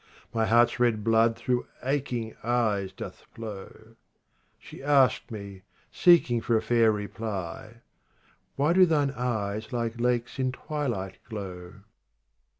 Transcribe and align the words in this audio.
My 0.33 0.47
heart's 0.47 0.79
red 0.79 1.03
blood 1.03 1.35
through 1.35 1.67
aching 1.83 2.35
eyes 2.43 2.91
doth 2.91 3.23
flow 3.35 3.97
She 4.57 4.81
asked 4.81 5.29
me, 5.29 5.61
seeking 5.91 6.41
for 6.41 6.57
a 6.57 6.61
fair 6.63 6.91
reply:" 6.91 7.81
Why 8.55 8.73
do 8.73 8.87
thine 8.87 9.11
eyes 9.11 9.71
like 9.71 9.99
lakes 10.01 10.39
in 10.39 10.53
twilight 10.53 11.19
glow 11.29 11.81